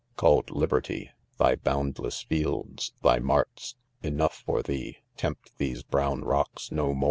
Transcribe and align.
1ST 0.01 0.15
\ 0.15 0.15
Called 0.17 0.49
Liberty, 0.49 1.11
Thy 1.37 1.55
boundless 1.57 2.23
fields, 2.23 2.91
Shy 3.03 3.19
marts,— 3.19 3.75
Enough 4.01 4.33
For 4.47 4.63
thee 4.63 4.93
j 4.93 4.99
tempt 5.15 5.55
tfiege 5.59 5.83
toiiown 5.91 6.25
rocks 6.25 6.71
no 6.71 6.97